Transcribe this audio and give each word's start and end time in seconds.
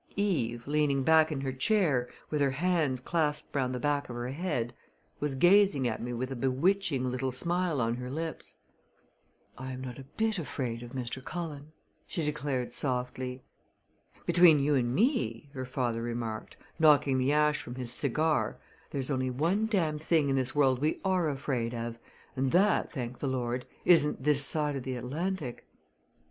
Eve, 0.15 0.65
leaning 0.65 1.03
back 1.03 1.31
in 1.31 1.41
her 1.41 1.53
chair, 1.53 2.09
with 2.31 2.41
her 2.41 2.49
hands 2.49 2.99
clasped 2.99 3.55
round 3.55 3.71
the 3.75 3.79
back 3.79 4.09
of 4.09 4.15
her 4.15 4.29
head, 4.29 4.73
was 5.19 5.35
gazing 5.35 5.87
at 5.87 6.01
me 6.01 6.11
with 6.11 6.31
a 6.31 6.35
bewitching 6.35 7.11
little 7.11 7.31
smile 7.31 7.79
on 7.79 7.97
her 7.97 8.09
lips. 8.09 8.55
"I 9.59 9.71
am 9.73 9.79
not 9.81 9.99
a 9.99 10.05
bit 10.17 10.39
afraid 10.39 10.81
of 10.81 10.93
Mr. 10.93 11.23
Cullen," 11.23 11.71
she 12.07 12.25
declared 12.25 12.73
softly. 12.73 13.43
"Between 14.25 14.57
you 14.57 14.73
and 14.73 14.91
me," 14.95 15.51
her 15.53 15.65
father 15.65 16.01
remarked, 16.01 16.57
knocking 16.79 17.19
the 17.19 17.31
ash 17.31 17.61
from 17.61 17.75
his 17.75 17.93
cigar, 17.93 18.57
"there's 18.89 19.11
only 19.11 19.29
one 19.29 19.67
darned 19.67 20.01
thing 20.01 20.29
in 20.29 20.35
this 20.35 20.55
world 20.55 20.79
we 20.79 20.99
are 21.05 21.29
afraid 21.29 21.75
of 21.75 21.99
and 22.35 22.51
that, 22.53 22.91
thank 22.91 23.19
the 23.19 23.27
Lord, 23.27 23.67
isn't 23.85 24.23
this 24.23 24.43
side 24.43 24.75
of 24.75 24.81
the 24.81 24.95
Atlantic!" 24.95 25.67